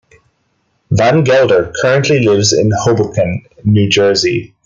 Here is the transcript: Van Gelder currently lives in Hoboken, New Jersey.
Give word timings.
Van 0.89 1.23
Gelder 1.23 1.71
currently 1.79 2.25
lives 2.25 2.53
in 2.53 2.71
Hoboken, 2.75 3.45
New 3.65 3.87
Jersey. 3.87 4.55